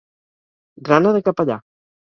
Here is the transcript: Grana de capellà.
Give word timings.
Grana 0.89 1.15
de 1.19 1.25
capellà. 1.31 1.63